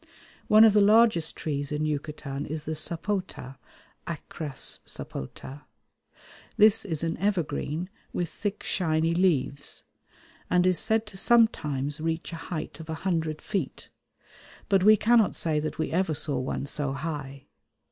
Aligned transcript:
One 0.47 0.63
of 0.63 0.73
the 0.73 0.81
largest 0.81 1.35
trees 1.35 1.71
in 1.71 1.85
Yucatan 1.85 2.47
is 2.47 2.65
the 2.65 2.71
sapota 2.71 3.57
(Achras 4.07 4.79
sapota). 4.83 5.61
This 6.57 6.85
is 6.85 7.03
an 7.03 7.17
evergreen 7.17 7.87
with 8.11 8.27
thick 8.27 8.63
shiny 8.63 9.13
leaves, 9.13 9.83
and 10.49 10.65
is 10.65 10.79
said 10.79 11.05
to 11.05 11.17
sometimes 11.17 12.01
reach 12.01 12.33
a 12.33 12.49
height 12.49 12.79
of 12.79 12.89
a 12.89 12.95
hundred 13.05 13.43
feet, 13.43 13.89
but 14.69 14.83
we 14.83 14.97
cannot 14.97 15.35
say 15.35 15.59
that 15.59 15.77
we 15.77 15.91
ever 15.91 16.15
saw 16.15 16.39
one 16.39 16.65
so 16.65 16.93
high. 16.93 17.45